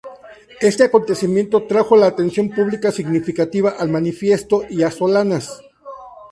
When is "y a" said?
4.67-4.89